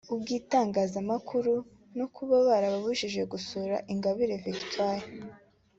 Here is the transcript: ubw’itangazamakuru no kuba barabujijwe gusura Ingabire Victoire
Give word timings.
ubw’itangazamakuru 0.13 1.53
no 1.97 2.05
kuba 2.15 2.35
barabujijwe 2.47 3.23
gusura 3.33 3.75
Ingabire 3.93 4.35
Victoire 4.45 5.05